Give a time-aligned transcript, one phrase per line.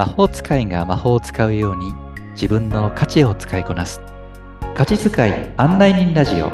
[0.00, 1.92] 魔法使いが魔法を使うように
[2.32, 4.00] 自分の価値を使いこなす。
[4.74, 6.50] 価値使い案内人ラジオ。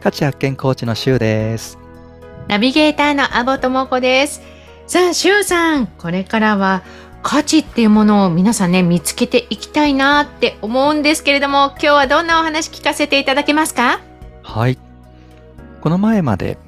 [0.00, 1.78] 価値発見コーチのしゅうです。
[2.48, 4.42] ナビゲーターのアボトモコです。
[4.88, 6.82] さあ、シュウさん、これからは
[7.22, 14.00] 価値っていうものを皆さんね、見つけていきたいなって思うんですけれども、今日はどんなお話聞かせていただけますか？
[14.42, 14.76] はい。
[15.80, 16.58] この前まで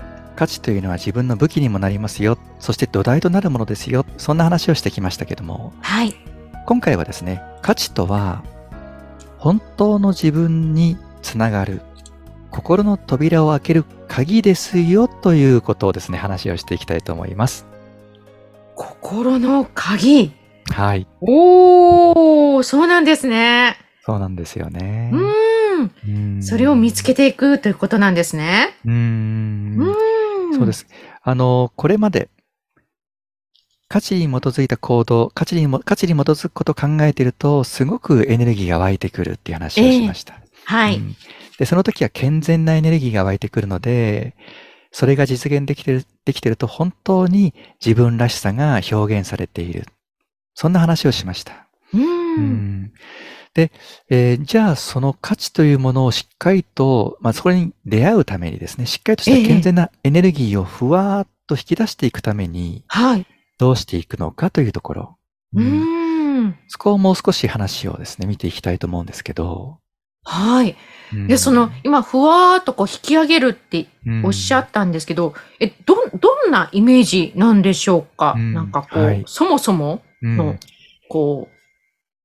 [0.40, 6.14] 価値というのは自分の武器にもなりますよそして土台となるものですよそんな話をしてきましたけどもはい。
[6.64, 8.42] 今回はですね価値とは
[9.36, 11.82] 本当の自分につながる
[12.50, 17.66] 心の扉を開ける鍵ですよということをですね話をしていきたいと思います
[18.76, 20.32] 心の鍵。
[20.72, 23.76] はいおー、そうなんですね。
[24.06, 25.50] そうなんですよねうーん。
[26.08, 28.74] うんそれを見つけていくということなんですね。
[28.86, 29.99] うん。
[30.60, 30.72] そうで。
[30.72, 30.86] す
[31.22, 32.28] あのこれまで
[33.88, 40.96] 価値に基づいた行動価値にも価値に基づくことを考えているとすごくエネルギーが湧いてくるっていう話をしました、はい。
[40.96, 41.16] うん
[41.60, 44.34] で、その時は健全なエネルギーが湧いてくるので、
[44.92, 47.52] それが実現できてる、できてると本当に
[47.84, 49.84] 自分らしさが表現されている。
[50.54, 51.66] そんな話をしました。
[51.92, 52.00] うー。
[52.00, 52.42] うん
[52.84, 52.92] ん
[53.54, 53.72] で、
[54.08, 63.26] えーじゃあその価値というものをしっかりと、まあ、そこに出会うためにですね、しっかりとした健全なエネルギーをふわーっと引き出していくために、はい。
[63.58, 65.18] どうしていくのかというところ。
[65.54, 66.56] ううん。
[66.68, 69.78] そこをもう少し話をですね、見ていきたいと思うんですけど。
[70.24, 70.76] はい。
[71.12, 73.88] うんで、その、今、ふわーっとこう引き上げるって
[74.24, 80.56] おっしゃったんですけど、え、ど、どんなイメージなんでしょうか、うんなんかこう、はいそもそもうんの、
[81.08, 81.59] こう、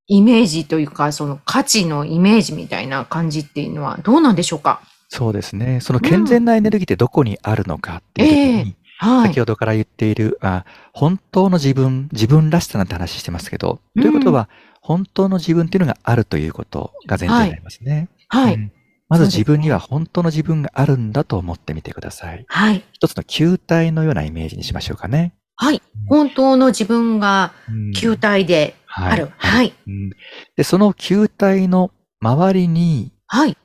[0.08, 4.81] イメージというか、その価値のイメージみたいな感じっていうのはどうなんでしょうか？
[5.09, 5.80] そうですね。
[5.81, 9.28] その健全なエネルギーってどこにあるのかっていう時に、はい。
[9.28, 14.49] 先ほどから言っている、あ、本当の自分、自分らしさなんて話してますけど、うんということは、
[14.82, 18.10] 本当の自分っていうのがあるということが前提になりますね。
[18.27, 18.55] はい。
[18.55, 18.71] うん
[19.08, 22.44] まず自分には本当の自分があるんだと思ってみてください。
[22.48, 22.83] はい。
[22.92, 25.36] 一つの球体のようなイメージにしましょうかね。
[25.58, 25.82] はい。
[26.08, 29.32] 本当の自分がうん球体ではいある。
[29.38, 29.73] はい。
[29.88, 30.10] うん
[30.56, 31.92] で、その球体の
[32.22, 33.58] 周りに、はい。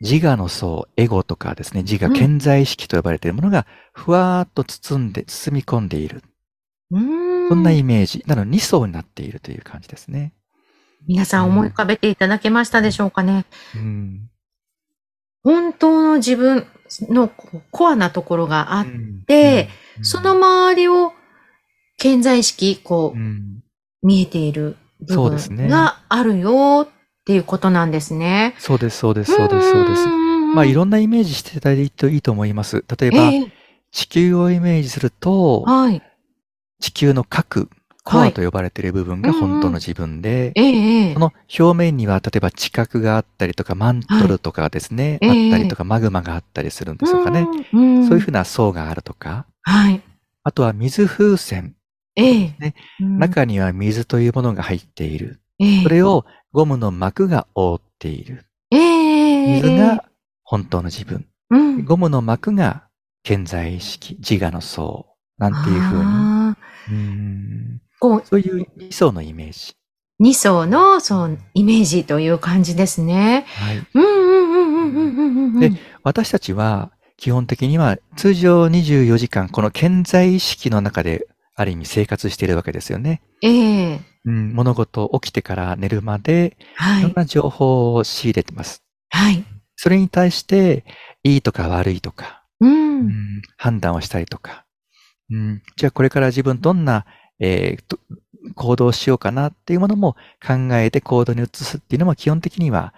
[0.00, 6.22] 自我の層、エゴとかですね、自我うん健在意識と呼ばれているものが、ふわーっと包んで、包み込んでいる。
[6.92, 6.96] う。
[7.48, 8.22] そんなイメージ。
[8.26, 10.32] なので、2層になっているという感じですね。
[11.08, 13.46] 皆さん思い浮かべていただけましたでしょうかね。
[13.74, 14.30] うん。
[15.42, 16.66] 本当の自分
[17.08, 17.28] の
[17.72, 19.68] コアなところがあっうんて、
[19.98, 21.12] うんその周りを
[21.96, 23.64] 健在意識、こう、うん
[24.02, 28.54] 見えている部分があるよっていうことなんですね。
[28.58, 30.08] そうです、そうです、そうです、そうです。
[30.54, 32.84] まあ、いろんなイメージしていただいていいと思います。
[32.98, 33.52] 例えば、ええ
[33.90, 36.02] 地球をイメージすると、はい。
[36.78, 37.70] 地球の核、
[38.04, 47.46] コはいアと呼ばれている部分が本当の自分で、ええええその表面には例えば地殻があったりとかマントルとかですね、はいあったりとかマグマがあったりするんでしょうかね。
[47.72, 50.02] うんそういうふうな層があるとか、はい。
[50.42, 51.74] あとは水風船、
[52.18, 55.40] ええねうん中には水というものが入っている。
[55.58, 58.46] ええそれをゴムの膜が覆っている。
[58.70, 60.04] ええ水が
[60.42, 61.26] 本当の自分。
[61.50, 62.88] うんゴムの膜が
[63.22, 65.06] 健在意識、自我の層。
[65.38, 66.04] なんていうふうに。
[66.90, 69.74] うんこう、そういう理想のイメージ。
[70.18, 73.44] 二層の、そう、イメージという感じですね。
[73.48, 73.86] はい。
[73.94, 75.60] うんうんうんうんうんうんうん。
[75.60, 81.26] で私たちは基本的には通常24時間この健在意識の中で
[81.58, 83.20] ある意味生活しているわけですよね。
[83.42, 87.00] ええうん、物事起きてから寝るまではい。
[87.00, 88.84] いろんな情報を仕入れてます。
[89.10, 89.44] はい。
[89.74, 90.84] それに対して
[91.24, 92.66] いいとか悪いとか、う。
[92.66, 94.64] うんん、判断をしたりとか、
[95.30, 97.06] うん、じゃあこれから自分どんな、
[97.40, 97.98] えーと
[98.54, 100.14] 行動をしようかなっていうものも
[100.46, 102.94] 考えて行動に移すっていうのも基本的には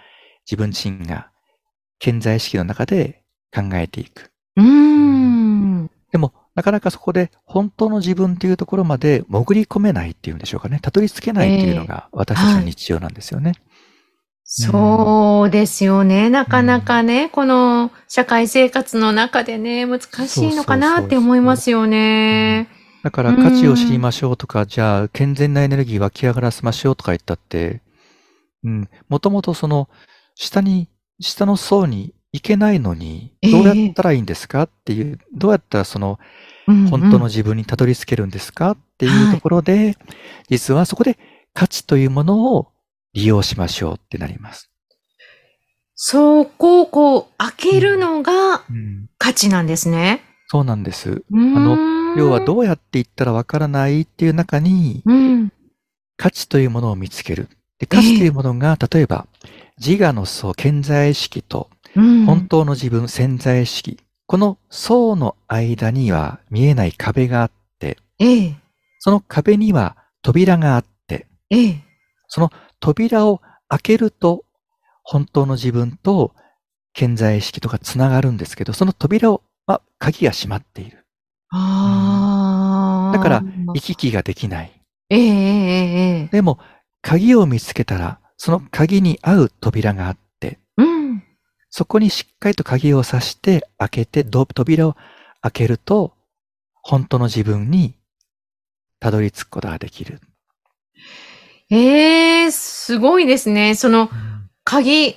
[0.47, 1.31] 自分自身が
[1.99, 3.23] 健在意識の中で
[3.55, 4.31] 考えていく。
[4.57, 5.91] うーん。
[6.13, 10.79] でも、なかなかそこで本当の自分っていうところまで潜り込めないっていうんでしょうかね。
[10.83, 13.55] たどり着けないっていうのが私たちの日常なんですよね。
[14.45, 16.29] そうですよね。
[16.29, 22.69] なかなかね、この社会生活の中でね、難しいのかなって思いますよね。
[23.03, 27.81] だから価値を知りましょうとか、じゃあ健全なエネルギー湧き上がらせましょうとか言ったって、
[28.63, 29.89] うん、もともとその
[30.35, 30.91] 下に、
[31.21, 36.19] 下の層に行けないのに、ええどうやったらいいんですかっていう、どうやったらその
[36.69, 38.73] うんうん本当の自分にたどり着けるんですか？
[38.73, 39.97] っていうところで、
[40.49, 41.19] 実はそこで
[41.53, 42.69] 価値というものを
[43.13, 44.71] 利用しましょうってなります。
[45.95, 50.23] そこをこう、開けるのがうん、価値なんですね。
[50.49, 51.25] そうなんです。
[51.33, 51.77] あの
[52.17, 55.53] 要はどうやって言ったらわからないっていう中にうん。
[56.17, 57.49] 価値というものを見つける。
[57.79, 59.27] で価値というものが、例えば
[59.79, 62.25] 自我の層、潜在意識とうん。
[62.27, 63.99] 本当の自分、潜在意識。
[64.27, 68.57] この層の間には見えない壁があって、ええ。
[69.01, 71.83] その壁には扉があって、ええ。
[72.29, 74.45] その扉を開けると、
[75.03, 76.33] 本当の自分と
[76.95, 81.05] 潜在意識とかつながるんですけど、その扉を、ま、鍵が閉まっている。
[81.51, 83.17] ああ。
[83.17, 83.45] だから、
[83.75, 84.73] 行き来ができない。
[85.11, 85.31] ええええ
[86.21, 86.29] ええ。
[86.31, 86.59] でも、
[87.03, 91.00] 鍵を見つけたら、その鍵に合う扉があって、うん。
[91.71, 94.97] そこにしっかりと鍵を刺して開けて、ど扉を
[95.41, 96.13] 開けると、
[96.75, 97.95] 本当の自分に
[98.99, 100.21] たどり着くことができる。
[101.71, 103.77] ええすごいですね。
[103.77, 104.11] その
[104.65, 105.17] 鍵、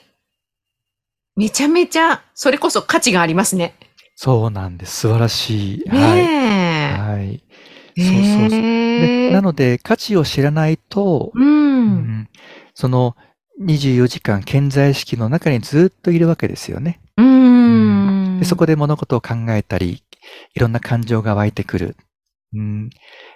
[1.36, 3.76] めちゃめちゃ、それこそ価値がありますね。
[4.16, 5.02] そうなんです。
[5.02, 5.90] 素晴らしい。
[5.90, 6.22] はい。
[6.22, 7.44] ねはい。
[7.98, 8.04] え。
[8.04, 8.60] そうそうそう。
[8.60, 11.40] へえでなので、価値を知らないと、う。
[11.40, 12.30] うんん
[12.76, 13.16] その
[13.62, 17.00] 24時間潜在意識の中にずっといるわけですよね。
[17.18, 18.40] うん。
[18.40, 20.04] でそこで物事を考えたり、
[20.56, 21.96] いろんな感情が湧いてくる。
[22.56, 22.90] うん、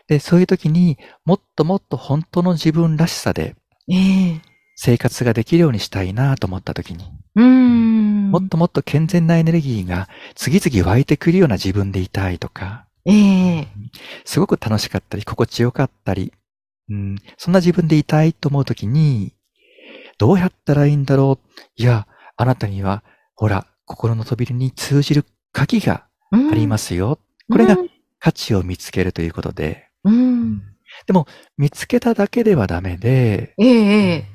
[0.07, 3.55] で、そういう時にもっともっと本当の自分らしさで
[3.89, 4.41] ええ。
[4.75, 8.29] 生活ができるようにしたいなと思った時に、うん。
[8.31, 13.67] もっともっと健全なエネルギーが次々湧いてくるような自分でいたいとか、ええ。
[14.25, 16.33] すごく楽しかったり、心地よかったり、
[16.89, 19.33] うん、そんな自分でいたいと思うときに、
[20.17, 21.61] どうやったらいいんだろう？
[21.75, 23.03] いや、あなたには、
[23.35, 27.19] ほら、心の扉に通じる鍵がありますすよ。
[27.49, 27.77] これが
[28.19, 30.61] 価値を見つけるということで、うん。
[31.57, 34.25] 見つけただけではダメで、ええええ。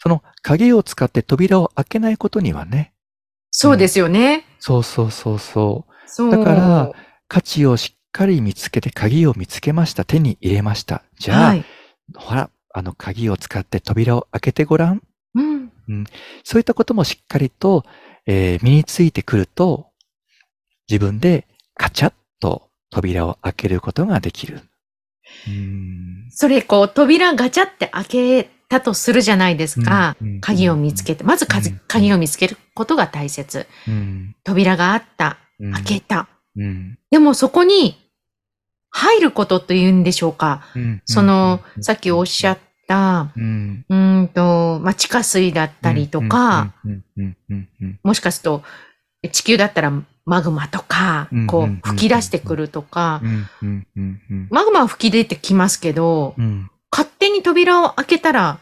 [0.00, 2.92] その鍵を使って扉を開けないことにはね、
[3.50, 4.44] そうですよね。
[4.58, 6.30] そうそうそうそう、そう。
[6.30, 6.92] だから、
[7.28, 10.04] 価値をしっかり見つけて鍵を見つけました。
[10.04, 11.02] 手に入れました。
[11.18, 11.64] じゃあ、はい。
[12.14, 15.02] ほら、あの鍵を使って扉を開けてごらん。
[15.34, 15.70] うん。
[16.44, 17.84] そういったこともしっかりと、
[18.26, 19.88] えー身についてくると、
[20.88, 24.60] 自分でカチャッと扉を開けることができる。
[25.46, 30.16] うんそれ、こう、扉ガチャって開けたとするじゃないですか。
[30.20, 31.24] うんうん鍵を見つけて。
[31.24, 31.46] まず
[31.86, 33.66] 鍵を見つけることが大切。
[33.86, 35.38] うん扉があった。
[35.60, 36.28] うん開けた。
[36.56, 37.96] うんでもそこに
[38.90, 40.64] 入ることというんでしょうか。
[40.74, 43.84] うんその、うんさっきおっしゃった、うん。
[43.88, 48.62] うーんと、まあ、地下水だったりとか、、うんうんうんうんもしかすると、
[49.30, 49.92] 地球だったら
[50.24, 54.48] マグマとかうん、こう吹き出してくるとか、うんうんうんうん。
[54.50, 56.70] マグマは吹き出てきますけど、うん。
[56.90, 58.58] 勝手に扉を開けたら、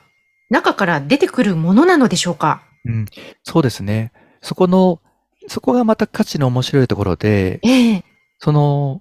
[0.51, 2.63] 中から出てくるものなのでしょうか？
[2.85, 3.07] うん。
[3.43, 4.13] そうですね。
[4.41, 5.01] そこの、
[5.49, 8.05] そこがまた価値の面白いところで、ええ。
[8.39, 9.01] その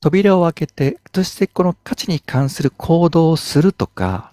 [0.00, 4.31] 扉を開けて、そしてこの価値に関する行動をするとか、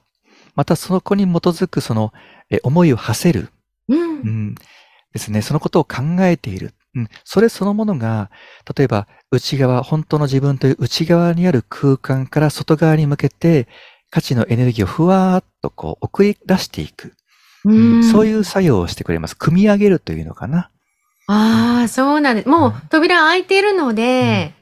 [0.60, 2.12] またそこに基づくその
[2.50, 3.48] え思いを馳せる、
[3.88, 4.00] うん。
[4.00, 4.56] うん、
[5.14, 5.42] ですね。
[5.42, 6.74] そのことを考えている。
[6.96, 8.30] うん、それそのものが、
[8.76, 13.70] 例えば内側、本当の自分という内側にある空間から外側に向けて、
[14.12, 17.14] 価値のエネルギーをふわーっとこう送り出していく。
[17.64, 19.38] うんそういう作用をしてくれます。
[19.38, 20.72] 組み上げるというのかな。
[21.28, 22.50] ああ、そうなんです。
[22.50, 24.56] もう扉開いてるので、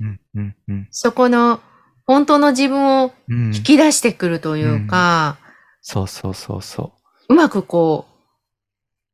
[0.91, 1.59] そこの
[2.05, 3.55] 本当の自分をうん。
[3.55, 5.37] 引き出してくるというか、
[5.89, 6.91] そうそうそうそ
[7.29, 8.13] うまくこう、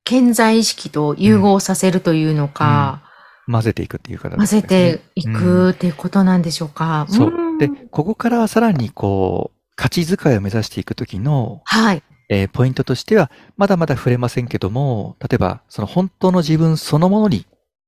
[0.05, 3.03] 健在意識と融合させるというのか、
[3.47, 3.51] う。
[3.51, 4.61] 混ぜていくっていう形混ですね。
[4.61, 7.05] ぜていくっていうことなんでしょうか。
[7.09, 7.29] そう。
[7.29, 12.01] んで、ここからさらにこう、価値使いを目指していくときの、はい。
[12.29, 17.45] えーポイントとしては、まだまだ触れませんけども、例えば、その本当の自分そのものに、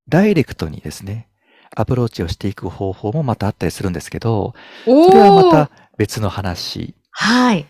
[0.07, 1.27] ダイレクトにですね、
[1.75, 4.53] アプローチをしていく方法もまたあったりするんですけど、
[4.85, 6.93] おそれはまーた別の話。
[7.17, 7.65] はい。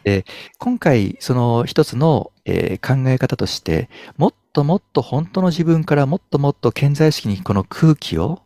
[0.58, 8.42] 今回、その一つの、えー考え方として、もっともっと本当の自分からもっともっと潜在意識にこの空気を、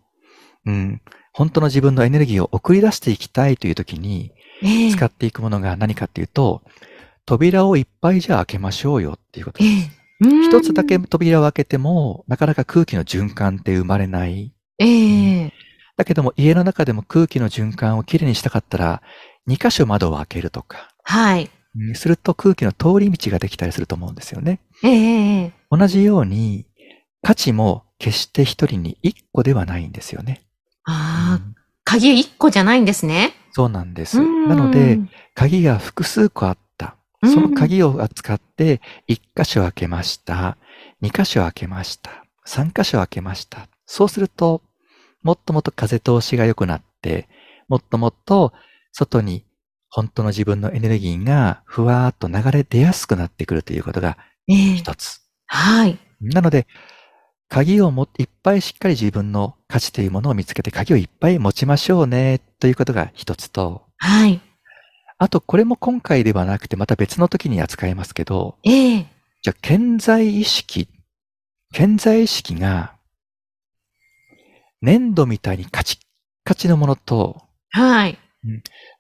[0.66, 1.02] うん、
[1.32, 6.64] 本当の自分のエネルギーを送り出していきたいというときに、ええ使っていくものが何かっていうと、
[7.26, 9.90] 扉をいっぱいじゃあ開けましょうよっていうことえです。
[10.26, 14.54] えうん一つだけ扉を開けても、なかなか空気の循環って生まれない。
[14.80, 15.54] ええ
[15.96, 19.02] だけども家の中でも空気の循環をきれいにしたかったら、
[19.48, 21.50] 2箇所窓を開けるとか、はい。
[21.76, 24.60] うんすると空気の通り道ができたりすると思うんですよね。
[24.84, 26.68] ええええ同じように、
[27.24, 30.44] 価値も決して一人に一個ではないんですよね。
[30.84, 33.34] ああ、うん鍵一個じゃないんですね。
[33.54, 34.20] そうなんです。
[34.20, 35.00] うんなので、、
[35.34, 36.96] 鍵が複数個あった。
[37.24, 40.58] うんその鍵を使って、1箇所開けました。
[41.02, 42.24] 2箇所開けました。
[42.46, 43.68] 3箇所開けました。
[43.88, 44.62] そうすると、
[45.24, 47.28] もっともっと風通しが良くなって、
[47.68, 48.54] もっともっと
[48.92, 49.44] 外に
[49.90, 54.18] 本当の自分のエネルギーがふわーっと流れ出やすくなってくるということが
[54.48, 55.22] ええ一つ。
[55.48, 55.98] はい。
[56.22, 56.68] なので、
[57.48, 64.40] 鍵をもいっぱいしっかり自分の価値というものを見つけて鍵をいっぱい持ちましょうねということが一つと、はい。
[65.18, 69.06] あとこれも今回ではなくてまた別の時に扱いますけど、ええ
[69.42, 70.90] じゃあ健在意識、
[71.72, 72.96] 健在意識が
[74.82, 76.00] 粘土みたいにカチッ
[76.44, 77.42] カチのものと、
[77.72, 78.18] はい。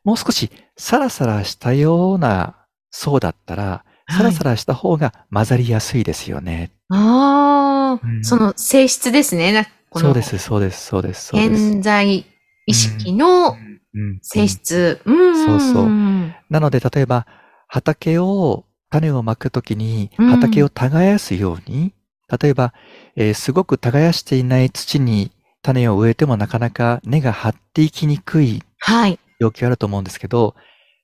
[0.03, 2.55] もう少しサラサラしたような
[2.89, 6.71] 層だったら、サラサラした方が混ざりやすいですよね。
[6.88, 9.69] ああ、うんその性質ですね。
[9.93, 11.71] そうです、そうです、そうです、そうです。
[11.71, 12.25] 潜在
[12.65, 15.01] 意識のうん性質。
[15.03, 15.45] うん。
[15.45, 17.27] そうそうんなので、例えば、
[17.67, 21.93] 畑を、種をまくときに、うん畑を耕すように、
[22.41, 22.74] 例えば、
[23.17, 25.31] えーすごく耕していない土に
[25.62, 29.19] 種を植えてもなかなか根が張っていきにくいはい。
[29.39, 30.55] 状況あると思うんですけど、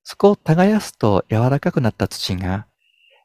[0.03, 2.67] そこを耕すと柔らかくなった土が、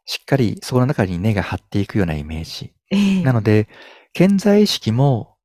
[0.06, 2.72] しっかりそこの中に根が張っていくようなイメージ。
[2.90, 3.68] ええなので、
[4.12, 5.36] 健在意識も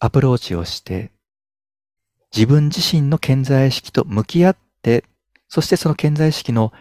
[0.00, 1.12] アプローチをして、
[2.34, 5.04] 自分自身の健在意識と向き合って、
[5.48, 6.72] そしてその健在意識の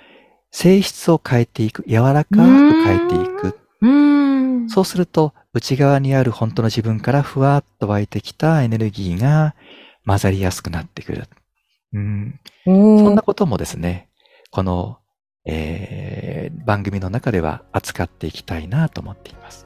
[0.51, 3.59] 性質を変えていく、柔らかく変えていく。
[3.81, 4.69] うん。
[4.69, 9.55] そうすると、内側にある本当の自分からふわっと湧いてきたエネルギーが
[10.05, 11.27] 混ざりやすくなってくる。
[11.93, 14.09] うん、そんなこともですね、
[14.51, 14.97] この、
[15.45, 19.65] えー番組の中では扱っていきたいなと思っています。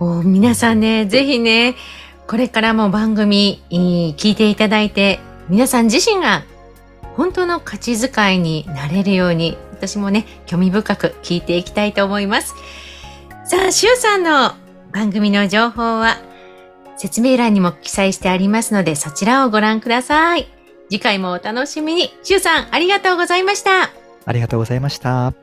[0.00, 1.74] お皆さんね、ぜひね、
[2.26, 6.42] これからも番組えー聞いていただいて、皆さん自身が
[7.16, 12.54] 本当の価値遣いになれるように、私もね、興味深く聞いていきたいと思います。
[13.44, 14.52] さあ、しゅうさんの
[14.92, 16.16] 番組の情報は
[16.96, 20.48] 説明欄にも記載してありますので、そちらをご覧ください。
[20.88, 22.12] 次回もお楽しみに。
[22.22, 23.90] しゅうさん、ありがとうございました。
[24.26, 25.34] ありがとうございました。